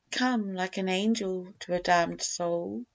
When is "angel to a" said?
0.89-1.79